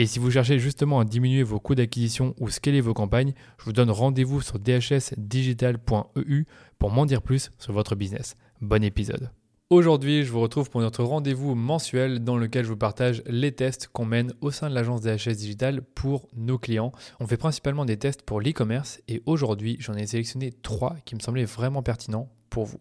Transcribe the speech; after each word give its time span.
Et 0.00 0.06
si 0.06 0.20
vous 0.20 0.30
cherchez 0.30 0.60
justement 0.60 1.00
à 1.00 1.04
diminuer 1.04 1.42
vos 1.42 1.58
coûts 1.58 1.74
d'acquisition 1.74 2.32
ou 2.38 2.50
scaler 2.50 2.80
vos 2.80 2.94
campagnes, 2.94 3.32
je 3.58 3.64
vous 3.64 3.72
donne 3.72 3.90
rendez-vous 3.90 4.40
sur 4.40 4.60
dhsdigital.eu 4.60 6.44
pour 6.78 6.90
m'en 6.92 7.04
dire 7.04 7.20
plus 7.20 7.50
sur 7.58 7.72
votre 7.72 7.96
business. 7.96 8.36
Bon 8.60 8.84
épisode. 8.84 9.32
Aujourd'hui, 9.70 10.22
je 10.22 10.30
vous 10.30 10.38
retrouve 10.38 10.70
pour 10.70 10.82
notre 10.82 11.02
rendez-vous 11.02 11.56
mensuel 11.56 12.22
dans 12.22 12.36
lequel 12.36 12.64
je 12.64 12.68
vous 12.70 12.76
partage 12.76 13.24
les 13.26 13.50
tests 13.50 13.88
qu'on 13.88 14.04
mène 14.04 14.32
au 14.40 14.52
sein 14.52 14.70
de 14.70 14.74
l'agence 14.76 15.00
DHS 15.00 15.34
Digital 15.34 15.82
pour 15.82 16.28
nos 16.36 16.58
clients. 16.58 16.92
On 17.18 17.26
fait 17.26 17.36
principalement 17.36 17.84
des 17.84 17.96
tests 17.96 18.22
pour 18.22 18.40
l'e-commerce 18.40 19.00
et 19.08 19.20
aujourd'hui, 19.26 19.78
j'en 19.80 19.94
ai 19.94 20.06
sélectionné 20.06 20.52
trois 20.62 20.94
qui 21.06 21.16
me 21.16 21.20
semblaient 21.20 21.44
vraiment 21.44 21.82
pertinents 21.82 22.30
pour 22.50 22.66
vous. 22.66 22.78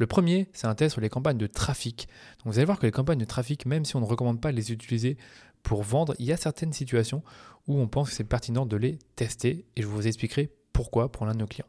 Le 0.00 0.06
premier, 0.06 0.48
c'est 0.54 0.66
un 0.66 0.74
test 0.74 0.92
sur 0.92 1.02
les 1.02 1.10
campagnes 1.10 1.36
de 1.36 1.46
trafic. 1.46 2.08
Donc 2.38 2.54
vous 2.54 2.58
allez 2.58 2.64
voir 2.64 2.78
que 2.78 2.86
les 2.86 2.90
campagnes 2.90 3.18
de 3.18 3.26
trafic, 3.26 3.66
même 3.66 3.84
si 3.84 3.96
on 3.96 4.00
ne 4.00 4.06
recommande 4.06 4.40
pas 4.40 4.50
de 4.50 4.56
les 4.56 4.72
utiliser 4.72 5.18
pour 5.62 5.82
vendre, 5.82 6.14
il 6.18 6.26
y 6.26 6.32
a 6.32 6.36
certaines 6.36 6.72
situations 6.72 7.22
où 7.66 7.78
on 7.78 7.88
pense 7.88 8.10
que 8.10 8.16
c'est 8.16 8.24
pertinent 8.24 8.66
de 8.66 8.76
les 8.76 8.98
tester 9.16 9.66
et 9.76 9.82
je 9.82 9.86
vous 9.86 10.06
expliquerai 10.06 10.50
pourquoi 10.72 11.10
pour 11.12 11.26
l'un 11.26 11.32
de 11.32 11.38
nos 11.38 11.46
clients. 11.46 11.66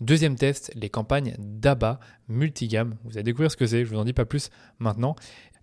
Deuxième 0.00 0.36
test, 0.36 0.70
les 0.76 0.90
campagnes 0.90 1.34
d'ABA 1.38 1.98
multigamme. 2.28 2.96
Vous 3.04 3.12
allez 3.12 3.24
découvrir 3.24 3.50
ce 3.50 3.56
que 3.56 3.66
c'est, 3.66 3.84
je 3.84 3.90
ne 3.90 3.96
vous 3.96 4.00
en 4.00 4.04
dis 4.04 4.12
pas 4.12 4.24
plus 4.24 4.50
maintenant. 4.78 5.16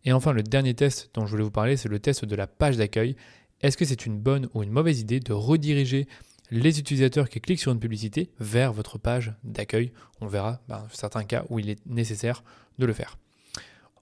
Et 0.04 0.12
enfin, 0.12 0.34
le 0.34 0.44
dernier 0.44 0.74
test 0.74 1.10
dont 1.14 1.26
je 1.26 1.32
voulais 1.32 1.44
vous 1.44 1.52
parler, 1.52 1.78
c'est 1.78 1.90
le 1.90 2.00
test 2.00 2.26
de 2.26 2.36
la 2.36 2.46
page 2.46 2.76
d'accueil. 2.76 3.16
Est-ce 3.62 3.78
que 3.78 3.86
c'est 3.86 4.06
une 4.06 4.20
bonne 4.20 4.50
ou 4.54 4.62
une 4.62 4.72
mauvaise 4.72 5.00
idée 5.00 5.22
de 5.22 5.32
rediriger 5.32 6.08
les 6.52 6.80
utilisateurs 6.80 7.30
qui 7.30 7.40
cliquent 7.40 7.62
sur 7.62 7.72
une 7.72 7.80
publicité 7.80 8.30
vers 8.40 8.74
votre 8.74 8.98
page 8.98 9.34
d'accueil? 9.44 9.94
On 10.20 10.28
verra 10.28 10.62
ben, 10.68 10.86
certains 10.92 11.24
cas 11.24 11.46
où 11.50 11.60
il 11.60 11.70
est 11.70 11.84
nécessaire 11.86 12.44
de 12.78 12.86
le 12.86 12.94
faire. 12.94 13.18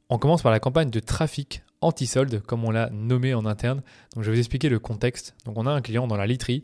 On 0.10 0.18
commence 0.18 0.42
par 0.42 0.52
la 0.52 0.60
campagne 0.60 0.90
de 0.90 1.00
trafic 1.00 1.64
anti-solde, 1.84 2.42
comme 2.42 2.64
on 2.64 2.72
l'a 2.72 2.90
nommé 2.92 3.34
en 3.34 3.46
interne. 3.46 3.82
Je 4.16 4.22
vais 4.22 4.32
vous 4.32 4.40
expliquer 4.40 4.70
le 4.70 4.80
contexte. 4.80 5.36
Donc 5.46 5.58
on 5.58 5.66
a 5.66 5.72
un 5.72 5.82
client 5.82 6.08
dans 6.08 6.18
la 6.18 6.26
literie 6.26 6.64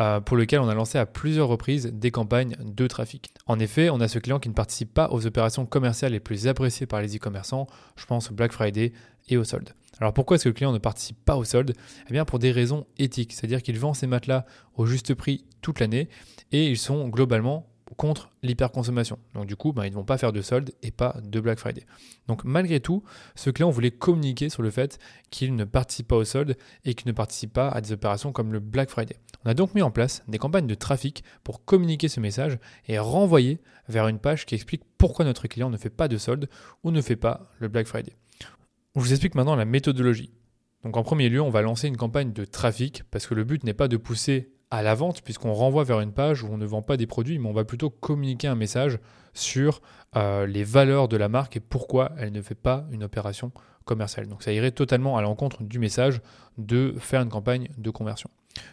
euh, 0.00 0.20
pour 0.20 0.36
lequel 0.36 0.60
on 0.60 0.68
a 0.68 0.74
lancé 0.74 0.98
à 0.98 1.06
plusieurs 1.06 1.48
reprises 1.48 1.86
des 1.86 2.10
campagnes 2.10 2.56
de 2.64 2.86
trafic. 2.86 3.32
En 3.46 3.58
effet, 3.58 3.90
on 3.90 4.00
a 4.00 4.08
ce 4.08 4.18
client 4.18 4.38
qui 4.38 4.48
ne 4.48 4.54
participe 4.54 4.94
pas 4.94 5.10
aux 5.10 5.26
opérations 5.26 5.66
commerciales 5.66 6.12
les 6.12 6.20
plus 6.20 6.46
appréciées 6.46 6.86
par 6.86 7.00
les 7.00 7.16
e-commerçants. 7.16 7.66
Je 7.96 8.06
pense 8.06 8.30
au 8.30 8.34
Black 8.34 8.52
Friday 8.52 8.92
et 9.28 9.36
au 9.36 9.44
solde. 9.44 9.70
Alors 10.00 10.14
pourquoi 10.14 10.36
est-ce 10.36 10.44
que 10.44 10.48
le 10.48 10.54
client 10.54 10.72
ne 10.72 10.78
participe 10.78 11.22
pas 11.24 11.36
au 11.36 11.44
solde? 11.44 11.74
Eh 12.08 12.12
bien 12.12 12.24
pour 12.24 12.38
des 12.38 12.52
raisons 12.52 12.86
éthiques, 12.98 13.32
c'est-à-dire 13.32 13.62
qu'il 13.62 13.78
vend 13.78 13.92
ses 13.92 14.06
matelas 14.06 14.46
au 14.76 14.86
juste 14.86 15.14
prix 15.14 15.44
toute 15.60 15.78
l'année 15.80 16.08
et 16.52 16.66
ils 16.66 16.78
sont 16.78 17.08
globalement 17.08 17.66
contre 17.96 18.30
l'hyperconsommation. 18.42 19.18
Donc 19.34 19.46
du 19.46 19.56
coup, 19.56 19.72
ben, 19.72 19.84
ils 19.84 19.90
ne 19.90 19.96
vont 19.96 20.04
pas 20.04 20.18
faire 20.18 20.32
de 20.32 20.40
solde 20.40 20.72
et 20.82 20.90
pas 20.90 21.16
de 21.22 21.40
Black 21.40 21.58
Friday. 21.58 21.84
Donc 22.28 22.44
malgré 22.44 22.80
tout, 22.80 23.02
ce 23.34 23.50
client 23.50 23.70
voulait 23.70 23.90
communiquer 23.90 24.48
sur 24.48 24.62
le 24.62 24.70
fait 24.70 24.98
qu'il 25.30 25.54
ne 25.56 25.64
participe 25.64 26.08
pas 26.08 26.16
au 26.16 26.24
solde 26.24 26.56
et 26.84 26.94
qu'il 26.94 27.08
ne 27.08 27.12
participe 27.12 27.52
pas 27.52 27.68
à 27.68 27.80
des 27.80 27.92
opérations 27.92 28.32
comme 28.32 28.52
le 28.52 28.60
Black 28.60 28.90
Friday. 28.90 29.16
On 29.44 29.50
a 29.50 29.54
donc 29.54 29.74
mis 29.74 29.82
en 29.82 29.90
place 29.90 30.22
des 30.28 30.38
campagnes 30.38 30.66
de 30.66 30.74
trafic 30.74 31.24
pour 31.44 31.64
communiquer 31.64 32.08
ce 32.08 32.20
message 32.20 32.58
et 32.86 32.98
renvoyer 32.98 33.60
vers 33.88 34.08
une 34.08 34.18
page 34.18 34.46
qui 34.46 34.54
explique 34.54 34.82
pourquoi 34.98 35.24
notre 35.24 35.48
client 35.48 35.70
ne 35.70 35.76
fait 35.76 35.90
pas 35.90 36.08
de 36.08 36.18
solde 36.18 36.48
ou 36.84 36.90
ne 36.90 37.00
fait 37.00 37.16
pas 37.16 37.50
le 37.58 37.68
Black 37.68 37.86
Friday. 37.86 38.16
Je 38.94 39.00
vous 39.00 39.12
explique 39.12 39.34
maintenant 39.34 39.56
la 39.56 39.64
méthodologie. 39.64 40.32
Donc 40.84 40.96
en 40.96 41.02
premier 41.02 41.28
lieu, 41.28 41.40
on 41.40 41.50
va 41.50 41.62
lancer 41.62 41.88
une 41.88 41.96
campagne 41.96 42.32
de 42.32 42.44
trafic 42.44 43.04
parce 43.10 43.26
que 43.26 43.34
le 43.34 43.44
but 43.44 43.64
n'est 43.64 43.74
pas 43.74 43.88
de 43.88 43.96
pousser 43.96 44.52
à 44.70 44.82
la 44.82 44.94
vente, 44.94 45.22
puisqu'on 45.22 45.52
renvoie 45.52 45.84
vers 45.84 46.00
une 46.00 46.12
page 46.12 46.44
où 46.44 46.48
on 46.50 46.56
ne 46.56 46.66
vend 46.66 46.82
pas 46.82 46.96
des 46.96 47.06
produits, 47.06 47.38
mais 47.38 47.48
on 47.48 47.52
va 47.52 47.64
plutôt 47.64 47.90
communiquer 47.90 48.46
un 48.46 48.54
message 48.54 48.98
sur 49.34 49.82
euh, 50.16 50.46
les 50.46 50.64
valeurs 50.64 51.08
de 51.08 51.16
la 51.16 51.28
marque 51.28 51.56
et 51.56 51.60
pourquoi 51.60 52.12
elle 52.18 52.32
ne 52.32 52.42
fait 52.42 52.54
pas 52.54 52.86
une 52.90 53.02
opération 53.02 53.52
commerciale. 53.84 54.28
Donc 54.28 54.42
ça 54.42 54.52
irait 54.52 54.70
totalement 54.70 55.16
à 55.16 55.22
l'encontre 55.22 55.62
du 55.62 55.78
message 55.78 56.20
de 56.58 56.94
faire 56.98 57.22
une 57.22 57.28
campagne 57.28 57.68
de 57.78 57.90
conversion. 57.90 58.30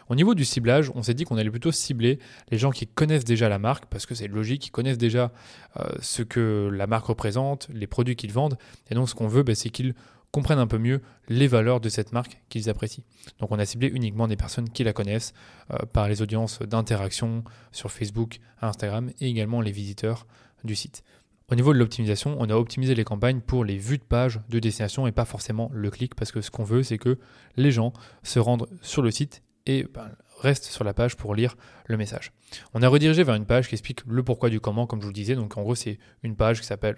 Au 0.08 0.14
niveau 0.14 0.34
du 0.34 0.44
ciblage, 0.44 0.90
on 0.94 1.02
s'est 1.02 1.14
dit 1.14 1.24
qu'on 1.24 1.36
allait 1.36 1.50
plutôt 1.50 1.72
cibler 1.72 2.18
les 2.50 2.58
gens 2.58 2.70
qui 2.70 2.86
connaissent 2.86 3.24
déjà 3.24 3.48
la 3.48 3.58
marque, 3.58 3.86
parce 3.86 4.06
que 4.06 4.14
c'est 4.14 4.26
logique, 4.26 4.66
ils 4.66 4.70
connaissent 4.70 4.98
déjà 4.98 5.32
euh, 5.78 5.84
ce 6.00 6.22
que 6.22 6.68
la 6.72 6.86
marque 6.86 7.06
représente, 7.06 7.68
les 7.72 7.86
produits 7.86 8.16
qu'ils 8.16 8.32
vendent, 8.32 8.58
et 8.90 8.94
donc 8.94 9.08
ce 9.08 9.14
qu'on 9.14 9.28
veut, 9.28 9.42
ben, 9.42 9.54
c'est 9.54 9.70
qu'ils 9.70 9.94
comprennent 10.30 10.58
un 10.58 10.66
peu 10.66 10.78
mieux 10.78 11.00
les 11.28 11.46
valeurs 11.46 11.80
de 11.80 11.88
cette 11.88 12.12
marque 12.12 12.42
qu'ils 12.48 12.68
apprécient. 12.68 13.04
Donc 13.38 13.50
on 13.50 13.58
a 13.58 13.64
ciblé 13.64 13.88
uniquement 13.88 14.28
des 14.28 14.36
personnes 14.36 14.68
qui 14.68 14.84
la 14.84 14.92
connaissent 14.92 15.32
euh, 15.72 15.78
par 15.92 16.08
les 16.08 16.22
audiences 16.22 16.60
d'interaction 16.60 17.44
sur 17.72 17.90
Facebook, 17.90 18.38
Instagram 18.60 19.10
et 19.20 19.28
également 19.28 19.60
les 19.60 19.72
visiteurs 19.72 20.26
du 20.64 20.74
site. 20.74 21.02
Au 21.50 21.54
niveau 21.54 21.72
de 21.72 21.78
l'optimisation, 21.78 22.36
on 22.38 22.50
a 22.50 22.54
optimisé 22.54 22.94
les 22.94 23.04
campagnes 23.04 23.40
pour 23.40 23.64
les 23.64 23.78
vues 23.78 23.96
de 23.96 24.02
page 24.02 24.40
de 24.50 24.58
destination 24.58 25.06
et 25.06 25.12
pas 25.12 25.24
forcément 25.24 25.70
le 25.72 25.90
clic 25.90 26.14
parce 26.14 26.30
que 26.30 26.42
ce 26.42 26.50
qu'on 26.50 26.64
veut 26.64 26.82
c'est 26.82 26.98
que 26.98 27.18
les 27.56 27.70
gens 27.70 27.94
se 28.22 28.38
rendent 28.38 28.68
sur 28.82 29.00
le 29.00 29.10
site 29.10 29.42
et 29.68 29.84
ben, 29.84 30.10
reste 30.40 30.64
sur 30.64 30.82
la 30.82 30.94
page 30.94 31.16
pour 31.16 31.34
lire 31.34 31.56
le 31.86 31.96
message. 31.96 32.32
On 32.74 32.82
a 32.82 32.88
redirigé 32.88 33.22
vers 33.22 33.34
une 33.34 33.44
page 33.44 33.68
qui 33.68 33.74
explique 33.74 34.00
le 34.06 34.22
pourquoi 34.22 34.48
du 34.48 34.60
comment, 34.60 34.86
comme 34.86 35.00
je 35.00 35.04
vous 35.04 35.10
le 35.10 35.14
disais. 35.14 35.34
Donc 35.34 35.56
en 35.56 35.62
gros, 35.62 35.74
c'est 35.74 35.98
une 36.22 36.36
page 36.36 36.60
qui 36.60 36.66
s'appelle 36.66 36.96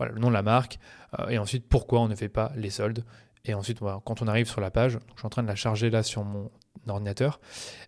euh, 0.00 0.06
le 0.06 0.20
nom 0.20 0.28
de 0.28 0.32
la 0.32 0.42
marque 0.42 0.78
euh, 1.18 1.28
et 1.28 1.38
ensuite 1.38 1.68
pourquoi 1.68 2.00
on 2.00 2.08
ne 2.08 2.14
fait 2.14 2.28
pas 2.28 2.52
les 2.56 2.70
soldes. 2.70 3.04
Et 3.44 3.54
ensuite, 3.54 3.80
quand 4.04 4.22
on 4.22 4.28
arrive 4.28 4.48
sur 4.48 4.60
la 4.60 4.70
page, 4.70 4.98
je 5.14 5.18
suis 5.18 5.26
en 5.26 5.30
train 5.30 5.42
de 5.42 5.48
la 5.48 5.56
charger 5.56 5.90
là 5.90 6.04
sur 6.04 6.22
mon 6.22 6.52
ordinateur, 6.86 7.40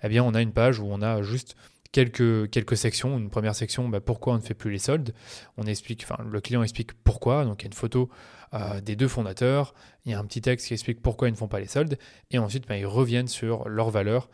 eh 0.02 0.08
bien 0.08 0.24
on 0.24 0.34
a 0.34 0.42
une 0.42 0.52
page 0.52 0.80
où 0.80 0.86
on 0.88 1.00
a 1.00 1.22
juste 1.22 1.54
quelques, 1.94 2.50
quelques 2.50 2.76
sections. 2.76 3.16
Une 3.16 3.30
première 3.30 3.54
section, 3.54 3.88
bah, 3.88 4.00
pourquoi 4.00 4.34
on 4.34 4.36
ne 4.36 4.42
fait 4.42 4.54
plus 4.54 4.72
les 4.72 4.78
soldes? 4.78 5.14
On 5.56 5.62
explique, 5.62 6.04
enfin, 6.04 6.22
le 6.28 6.40
client 6.40 6.62
explique 6.62 6.92
pourquoi. 6.92 7.44
Donc, 7.44 7.62
il 7.62 7.66
y 7.66 7.66
a 7.66 7.70
une 7.70 7.72
photo 7.72 8.10
euh, 8.52 8.80
des 8.80 8.96
deux 8.96 9.06
fondateurs. 9.06 9.74
Il 10.04 10.10
y 10.10 10.14
a 10.14 10.18
un 10.18 10.24
petit 10.24 10.40
texte 10.40 10.66
qui 10.66 10.74
explique 10.74 11.00
pourquoi 11.00 11.28
ils 11.28 11.30
ne 11.30 11.36
font 11.36 11.46
pas 11.46 11.60
les 11.60 11.68
soldes. 11.68 11.96
Et 12.32 12.38
ensuite, 12.38 12.66
bah, 12.68 12.76
ils 12.76 12.84
reviennent 12.86 13.28
sur 13.28 13.68
leurs 13.68 13.90
valeurs 13.90 14.28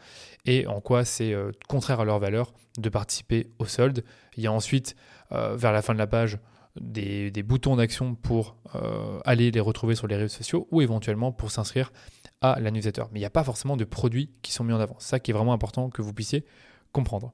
et 0.47 0.67
en 0.67 0.81
quoi 0.81 1.05
c'est 1.05 1.35
euh, 1.35 1.53
contraire 1.69 2.01
à 2.01 2.05
leurs 2.07 2.19
valeurs 2.19 2.55
de 2.79 2.89
participer 2.89 3.51
aux 3.59 3.67
soldes. 3.67 4.05
Il 4.39 4.43
y 4.43 4.47
a 4.47 4.53
ensuite, 4.53 4.97
euh, 5.33 5.55
vers 5.55 5.73
la 5.73 5.83
fin 5.83 5.93
de 5.93 5.99
la 5.99 6.07
page, 6.07 6.39
des, 6.81 7.31
des 7.31 7.43
boutons 7.43 7.77
d'action 7.77 8.15
pour 8.15 8.57
aller 9.25 9.51
les 9.51 9.59
retrouver 9.59 9.97
sur 9.97 10.07
les 10.07 10.15
réseaux 10.15 10.37
sociaux 10.37 10.69
ou 10.71 10.81
éventuellement 10.81 11.33
pour 11.33 11.51
s'inscrire 11.51 11.93
à 12.41 12.61
la 12.61 12.71
newsletter. 12.71 13.03
Mais 13.11 13.19
il 13.19 13.23
n'y 13.23 13.27
a 13.27 13.31
pas 13.31 13.43
forcément 13.43 13.77
de 13.77 13.85
produits 13.85 14.31
qui 14.41 14.53
sont 14.53 14.63
mis 14.63 14.73
en 14.73 14.79
avant. 14.79 14.95
Ça 15.01 15.19
qui 15.19 15.33
est 15.33 15.35
vraiment 15.35 15.53
important 15.53 15.91
que 15.91 16.01
vous 16.01 16.15
puissiez 16.15 16.45
comprendre. 16.93 17.33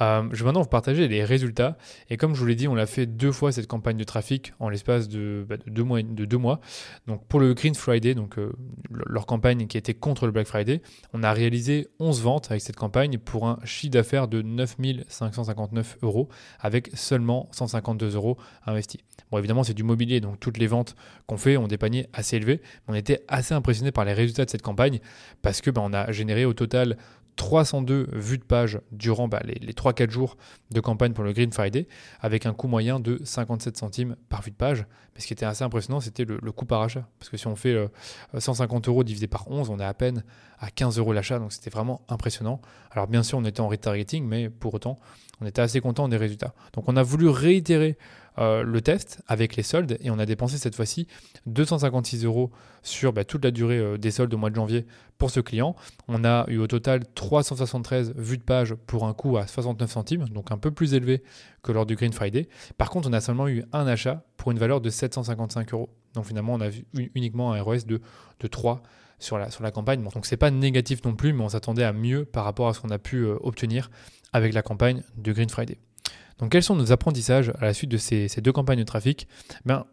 Euh, 0.00 0.28
je 0.32 0.38
vais 0.38 0.44
maintenant 0.46 0.62
vous 0.62 0.68
partager 0.68 1.06
les 1.06 1.24
résultats. 1.24 1.76
Et 2.08 2.16
comme 2.16 2.34
je 2.34 2.40
vous 2.40 2.46
l'ai 2.46 2.54
dit, 2.54 2.68
on 2.68 2.74
l'a 2.74 2.86
fait 2.86 3.06
deux 3.06 3.32
fois 3.32 3.52
cette 3.52 3.66
campagne 3.66 3.96
de 3.96 4.04
trafic 4.04 4.54
en 4.58 4.68
l'espace 4.68 5.08
de, 5.08 5.44
bah, 5.48 5.56
deux 5.66 5.84
mois, 5.84 6.60
Donc 7.06 7.26
pour 7.26 7.40
le 7.40 7.54
Green 7.54 7.74
Friday, 7.74 8.14
donc 8.14 8.38
euh, 8.38 8.52
leur 8.90 9.26
campagne 9.26 9.66
qui 9.66 9.76
était 9.76 9.94
contre 9.94 10.26
le 10.26 10.32
Black 10.32 10.46
Friday, 10.46 10.82
on 11.12 11.22
a 11.22 11.32
réalisé 11.32 11.88
11 12.00 12.22
ventes 12.22 12.50
avec 12.50 12.62
cette 12.62 12.76
campagne 12.76 13.18
pour 13.18 13.46
un 13.46 13.58
chiffre 13.64 13.92
d'affaires 13.92 14.28
de 14.28 14.42
9559 14.42 15.98
euros 16.02 16.28
avec 16.58 16.90
seulement 16.94 17.48
152 17.52 18.14
euros 18.14 18.38
investis. 18.66 19.00
Bon, 19.30 19.38
évidemment, 19.38 19.64
c'est 19.64 19.74
du 19.74 19.82
mobilier, 19.82 20.20
donc 20.20 20.40
toutes 20.40 20.58
les 20.58 20.66
ventes 20.66 20.94
qu'on 21.26 21.36
fait 21.36 21.56
ont 21.56 21.68
des 21.68 21.78
paniers 21.78 22.08
assez 22.12 22.36
élevés. 22.36 22.60
On 22.88 22.94
était 22.94 23.24
assez 23.28 23.54
impressionné 23.54 23.92
par 23.92 24.04
les 24.04 24.12
résultats 24.12 24.44
de 24.44 24.50
cette 24.50 24.62
campagne 24.62 25.00
parce 25.42 25.60
que 25.60 25.70
bah, 25.70 25.82
on 25.84 25.92
a 25.92 26.10
généré 26.12 26.44
au 26.44 26.54
total 26.54 26.96
302 27.36 28.08
vues 28.12 28.38
de 28.38 28.44
page 28.44 28.80
durant 28.90 29.28
bah, 29.28 29.40
les, 29.44 29.72
3-4 29.72 30.10
jours 30.10 30.36
de 30.70 30.80
campagne 30.80 31.12
pour 31.12 31.24
le 31.24 31.32
Green 31.32 31.52
Friday, 31.52 31.88
avec 32.20 32.46
un 32.46 32.52
coût 32.52 32.68
moyen 32.68 33.00
de 33.00 33.20
57 33.24 33.76
centimes 33.76 34.16
par 34.28 34.42
vue 34.42 34.50
de 34.50 34.56
page. 34.56 34.86
Mais 35.14 35.20
ce 35.20 35.26
qui 35.26 35.32
était 35.32 35.46
assez 35.46 35.64
impressionnant, 35.64 36.00
c'était 36.00 36.24
le, 36.24 36.52
coût 36.52 36.64
par 36.64 36.82
achat. 36.82 37.06
Parce 37.18 37.28
que 37.30 37.36
si 37.36 37.46
on 37.46 37.56
fait 37.56 37.76
150 38.36 38.86
euh, 38.86 38.90
euros 38.90 39.04
divisé 39.04 39.26
par 39.26 39.50
11, 39.50 39.70
on 39.70 39.78
est 39.78 39.84
à 39.84 39.94
peine 39.94 40.24
à 40.58 40.70
15 40.70 40.98
euros 40.98 41.12
l'achat, 41.12 41.38
donc 41.38 41.52
c'était 41.52 41.70
vraiment 41.70 42.02
impressionnant. 42.08 42.60
Alors 42.92 43.08
bien 43.08 43.22
sûr, 43.22 43.38
on 43.38 43.44
était 43.44 43.60
en 43.60 43.68
retargeting, 43.68 44.24
mais 44.24 44.48
pour 44.48 44.74
autant, 44.74 44.98
on 45.40 45.46
était 45.46 45.60
assez 45.60 45.80
content 45.80 46.08
des 46.08 46.16
résultats. 46.16 46.54
Donc 46.72 46.88
on 46.88 46.96
a 46.96 47.02
voulu 47.02 47.28
réitérer 47.28 47.98
euh, 48.38 48.62
le 48.62 48.80
test 48.80 49.22
avec 49.26 49.56
les 49.56 49.62
soldes 49.62 49.98
et 50.00 50.10
on 50.10 50.18
a 50.18 50.26
dépensé 50.26 50.58
cette 50.58 50.74
fois-ci 50.74 51.06
256 51.46 52.24
euros 52.24 52.50
sur 52.82 53.12
bah, 53.12 53.24
toute 53.24 53.44
la 53.44 53.50
durée 53.50 53.78
euh, 53.78 53.98
des 53.98 54.10
soldes 54.10 54.32
au 54.32 54.38
mois 54.38 54.50
de 54.50 54.54
janvier 54.54 54.86
pour 55.18 55.30
ce 55.30 55.40
client. 55.40 55.76
On 56.08 56.24
a 56.24 56.44
eu 56.48 56.58
au 56.58 56.66
total 56.66 57.02
373 57.14 58.14
vues 58.16 58.38
de 58.38 58.42
page 58.42 58.74
pour 58.74 59.04
un 59.06 59.12
coût 59.12 59.36
à 59.36 59.46
69 59.46 59.90
centimes, 59.90 60.28
donc 60.28 60.50
un 60.50 60.58
peu 60.58 60.70
plus 60.70 60.94
élevé 60.94 61.22
que 61.62 61.72
lors 61.72 61.86
du 61.86 61.94
Green 61.94 62.12
Friday. 62.12 62.48
Par 62.78 62.90
contre, 62.90 63.08
on 63.08 63.12
a 63.12 63.20
seulement 63.20 63.48
eu 63.48 63.64
un 63.72 63.86
achat 63.86 64.24
pour 64.36 64.50
une 64.50 64.58
valeur 64.58 64.80
de 64.80 64.90
755 64.90 65.72
euros. 65.74 65.90
Donc 66.14 66.26
finalement, 66.26 66.54
on 66.54 66.60
a 66.60 66.68
uniquement 67.14 67.52
un 67.52 67.62
ROS 67.62 67.84
de, 67.86 68.00
de 68.40 68.46
3 68.46 68.82
sur 69.22 69.38
la, 69.38 69.70
campagne. 69.70 70.02
Bon, 70.02 70.10
donc 70.12 70.26
c'est 70.26 70.36
pas 70.36 70.50
négatif 70.50 71.04
non 71.04 71.14
plus, 71.14 71.32
mais 71.32 71.42
on 71.42 71.48
s'attendait 71.48 71.84
à 71.84 71.92
mieux 71.92 72.24
par 72.24 72.44
rapport 72.44 72.68
à 72.68 72.74
ce 72.74 72.80
qu'on 72.80 72.90
a 72.90 72.98
pu 72.98 73.18
euh, 73.18 73.36
obtenir 73.42 73.90
avec 74.32 74.52
la 74.52 74.62
campagne 74.62 75.02
de 75.16 75.32
Green 75.32 75.48
Friday. 75.48 75.78
Donc 76.42 76.50
quels 76.50 76.64
sont 76.64 76.74
nos 76.74 76.90
apprentissages 76.90 77.52
à 77.60 77.66
la 77.66 77.72
suite 77.72 77.90
de 77.90 77.96
ces, 77.96 78.28
deux 78.42 78.50
campagnes 78.50 78.80
de 78.80 78.84
trafic? 78.84 79.28
Ben, 79.64 79.86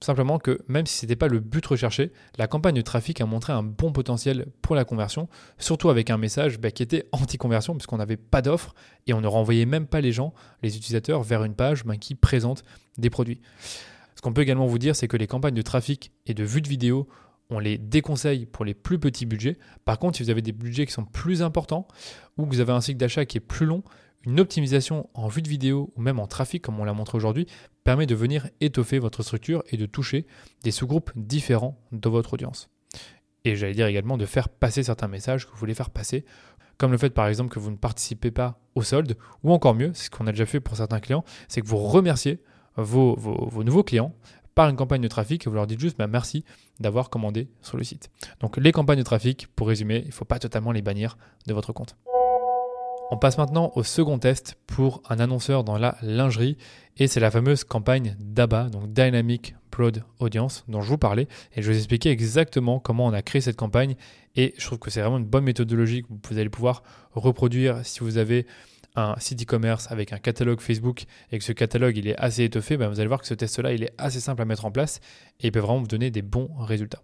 Simplement 0.00 0.38
que 0.38 0.60
même 0.68 0.86
si 0.86 0.98
ce 0.98 1.06
n'était 1.06 1.16
pas 1.16 1.26
le 1.26 1.40
but 1.40 1.64
recherché, 1.64 2.12
la 2.36 2.46
campagne 2.46 2.74
de 2.74 2.82
trafic 2.82 3.20
a 3.22 3.26
montré 3.26 3.54
un 3.54 3.62
bon 3.62 3.92
potentiel 3.92 4.46
pour 4.60 4.76
la 4.76 4.84
conversion, 4.84 5.26
surtout 5.58 5.88
avec 5.88 6.10
un 6.10 6.18
message 6.18 6.60
ben, 6.60 6.70
qui 6.70 6.82
était 6.82 7.08
anti-conversion 7.12 7.74
puisqu'on 7.74 7.96
n'avait 7.96 8.18
pas 8.18 8.42
d'offre 8.42 8.74
et 9.06 9.14
on 9.14 9.22
ne 9.22 9.26
renvoyait 9.26 9.64
même 9.64 9.86
pas 9.86 10.02
les 10.02 10.12
gens, 10.12 10.34
les 10.62 10.76
utilisateurs, 10.76 11.22
vers 11.22 11.42
une 11.44 11.54
page 11.54 11.84
ben, 11.84 11.96
qui 11.96 12.14
présente 12.14 12.62
des 12.98 13.08
produits. 13.08 13.40
Ce 14.14 14.20
qu'on 14.20 14.34
peut 14.34 14.42
également 14.42 14.66
vous 14.66 14.78
dire, 14.78 14.94
c'est 14.94 15.08
que 15.08 15.16
les 15.16 15.26
campagnes 15.26 15.54
de 15.54 15.62
trafic 15.62 16.12
et 16.26 16.34
de 16.34 16.44
vue 16.44 16.60
de 16.60 16.68
vidéo, 16.68 17.08
on 17.48 17.58
les 17.58 17.78
déconseille 17.78 18.44
pour 18.46 18.64
les 18.64 18.74
plus 18.74 18.98
petits 18.98 19.26
budgets. 19.26 19.58
Par 19.84 19.98
contre, 19.98 20.18
si 20.18 20.22
vous 20.22 20.30
avez 20.30 20.42
des 20.42 20.52
budgets 20.52 20.84
qui 20.84 20.92
sont 20.92 21.04
plus 21.04 21.42
importants 21.42 21.88
ou 22.36 22.44
que 22.44 22.54
vous 22.54 22.60
avez 22.60 22.72
un 22.72 22.80
cycle 22.80 22.98
d'achat 22.98 23.24
qui 23.24 23.38
est 23.38 23.40
plus 23.40 23.66
long, 23.66 23.82
une 24.26 24.40
optimisation 24.40 25.08
en 25.14 25.28
vue 25.28 25.42
de 25.42 25.48
vidéo 25.48 25.92
ou 25.96 26.00
même 26.00 26.18
en 26.18 26.26
trafic, 26.26 26.62
comme 26.62 26.78
on 26.80 26.84
l'a 26.84 26.92
montré 26.92 27.16
aujourd'hui, 27.16 27.46
permet 27.84 28.06
de 28.06 28.14
venir 28.14 28.48
étoffer 28.60 28.98
votre 28.98 29.22
structure 29.22 29.62
et 29.70 29.76
de 29.76 29.86
toucher 29.86 30.26
des 30.64 30.72
sous-groupes 30.72 31.12
différents 31.14 31.80
de 31.92 32.08
votre 32.08 32.34
audience. 32.34 32.68
Et 33.44 33.54
j'allais 33.54 33.74
dire 33.74 33.86
également 33.86 34.18
de 34.18 34.26
faire 34.26 34.48
passer 34.48 34.82
certains 34.82 35.06
messages 35.06 35.46
que 35.46 35.52
vous 35.52 35.58
voulez 35.58 35.74
faire 35.74 35.90
passer, 35.90 36.24
comme 36.78 36.90
le 36.90 36.98
fait 36.98 37.10
par 37.10 37.28
exemple 37.28 37.50
que 37.50 37.60
vous 37.60 37.70
ne 37.70 37.76
participez 37.76 38.32
pas 38.32 38.58
au 38.74 38.82
solde, 38.82 39.16
ou 39.44 39.52
encore 39.52 39.74
mieux, 39.74 39.92
c'est 39.94 40.06
ce 40.06 40.10
qu'on 40.10 40.26
a 40.26 40.32
déjà 40.32 40.46
fait 40.46 40.60
pour 40.60 40.76
certains 40.76 41.00
clients, 41.00 41.24
c'est 41.48 41.60
que 41.60 41.66
vous 41.66 41.78
remerciez 41.78 42.42
vos, 42.76 43.16
nouveaux 43.64 43.84
clients 43.84 44.12
par 44.56 44.68
une 44.68 44.76
campagne 44.76 45.00
de 45.00 45.08
trafic 45.08 45.46
et 45.46 45.50
vous 45.50 45.54
leur 45.54 45.66
dites 45.66 45.80
juste 45.80 45.96
bah, 45.96 46.06
merci 46.06 46.44
d'avoir 46.80 47.08
commandé 47.08 47.48
sur 47.62 47.76
le 47.76 47.84
site. 47.84 48.10
Donc 48.40 48.56
les 48.56 48.72
campagnes 48.72 48.98
de 48.98 49.04
trafic, 49.04 49.46
pour 49.54 49.68
résumer, 49.68 50.00
il 50.02 50.08
ne 50.08 50.12
faut 50.12 50.24
pas 50.24 50.38
totalement 50.38 50.72
les 50.72 50.82
bannir 50.82 51.16
de 51.46 51.54
votre 51.54 51.72
compte. 51.72 51.96
On 53.08 53.18
passe 53.18 53.38
maintenant 53.38 53.70
au 53.76 53.84
second 53.84 54.18
test 54.18 54.56
pour 54.66 55.00
un 55.08 55.20
annonceur 55.20 55.62
dans 55.62 55.78
la 55.78 55.96
lingerie 56.02 56.58
et 56.96 57.06
c'est 57.06 57.20
la 57.20 57.30
fameuse 57.30 57.62
campagne 57.62 58.16
DABA, 58.18 58.68
donc 58.68 58.92
Dynamic 58.92 59.54
Broad 59.70 60.02
Audience, 60.18 60.64
dont 60.66 60.80
je 60.80 60.88
vous 60.88 60.98
parlais 60.98 61.28
et 61.54 61.62
je 61.62 61.68
vais 61.68 61.74
vous 61.74 61.78
expliquer 61.78 62.10
exactement 62.10 62.80
comment 62.80 63.06
on 63.06 63.12
a 63.12 63.22
créé 63.22 63.40
cette 63.40 63.54
campagne 63.54 63.94
et 64.34 64.54
je 64.58 64.66
trouve 64.66 64.80
que 64.80 64.90
c'est 64.90 65.02
vraiment 65.02 65.18
une 65.18 65.24
bonne 65.24 65.44
méthodologie 65.44 66.02
que 66.02 66.08
vous 66.28 66.38
allez 66.38 66.48
pouvoir 66.48 66.82
reproduire 67.12 67.86
si 67.86 68.00
vous 68.00 68.18
avez 68.18 68.44
un 68.96 69.14
site 69.20 69.40
e-commerce 69.42 69.86
avec 69.92 70.12
un 70.12 70.18
catalogue 70.18 70.60
Facebook 70.60 71.04
et 71.30 71.38
que 71.38 71.44
ce 71.44 71.52
catalogue 71.52 72.04
est 72.04 72.16
assez 72.16 72.42
étoffé, 72.42 72.76
ben 72.76 72.88
vous 72.88 72.98
allez 72.98 73.08
voir 73.08 73.20
que 73.20 73.28
ce 73.28 73.34
test-là 73.34 73.72
il 73.72 73.84
est 73.84 73.92
assez 73.98 74.18
simple 74.18 74.42
à 74.42 74.46
mettre 74.46 74.64
en 74.64 74.72
place 74.72 74.98
et 75.38 75.46
il 75.46 75.52
peut 75.52 75.60
vraiment 75.60 75.78
vous 75.78 75.86
donner 75.86 76.10
des 76.10 76.22
bons 76.22 76.50
résultats. 76.58 77.02